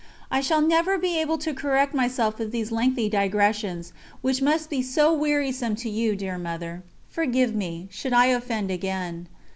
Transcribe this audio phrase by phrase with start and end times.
[0.31, 4.81] I shall never be able to correct myself of these lengthy digressions which must be
[4.81, 6.81] so wearisome to you, dear Mother.
[7.07, 9.27] Forgive me, should I offend again.